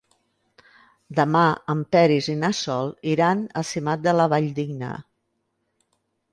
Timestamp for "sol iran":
2.61-3.45